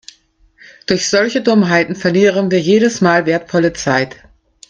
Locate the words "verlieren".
1.95-2.49